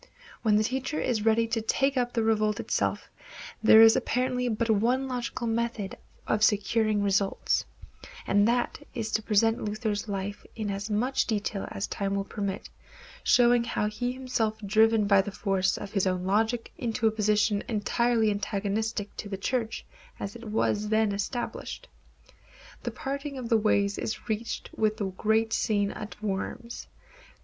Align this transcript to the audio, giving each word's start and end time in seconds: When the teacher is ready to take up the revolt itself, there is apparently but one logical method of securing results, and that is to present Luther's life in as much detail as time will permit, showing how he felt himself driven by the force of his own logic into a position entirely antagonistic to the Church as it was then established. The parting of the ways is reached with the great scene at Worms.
When 0.41 0.55
the 0.55 0.63
teacher 0.63 0.99
is 0.99 1.25
ready 1.25 1.45
to 1.45 1.61
take 1.61 1.95
up 1.95 2.11
the 2.11 2.23
revolt 2.23 2.59
itself, 2.59 3.07
there 3.61 3.83
is 3.83 3.95
apparently 3.95 4.47
but 4.49 4.67
one 4.71 5.07
logical 5.07 5.45
method 5.45 5.95
of 6.25 6.43
securing 6.43 7.03
results, 7.03 7.65
and 8.25 8.47
that 8.47 8.79
is 8.95 9.11
to 9.11 9.21
present 9.21 9.63
Luther's 9.63 10.07
life 10.07 10.43
in 10.55 10.71
as 10.71 10.89
much 10.89 11.27
detail 11.27 11.67
as 11.69 11.85
time 11.85 12.15
will 12.15 12.23
permit, 12.23 12.67
showing 13.23 13.63
how 13.63 13.85
he 13.89 14.13
felt 14.13 14.17
himself 14.21 14.57
driven 14.65 15.05
by 15.05 15.21
the 15.21 15.29
force 15.29 15.77
of 15.77 15.91
his 15.91 16.07
own 16.07 16.23
logic 16.25 16.71
into 16.79 17.05
a 17.05 17.11
position 17.11 17.63
entirely 17.67 18.31
antagonistic 18.31 19.15
to 19.17 19.29
the 19.29 19.37
Church 19.37 19.85
as 20.19 20.35
it 20.35 20.45
was 20.45 20.87
then 20.89 21.11
established. 21.11 21.87
The 22.81 22.89
parting 22.89 23.37
of 23.37 23.49
the 23.49 23.57
ways 23.57 23.99
is 23.99 24.27
reached 24.27 24.71
with 24.75 24.97
the 24.97 25.05
great 25.11 25.53
scene 25.53 25.91
at 25.91 26.19
Worms. 26.23 26.87